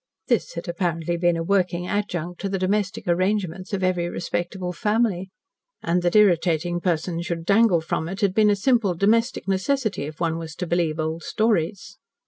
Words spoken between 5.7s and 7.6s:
and that irritating persons should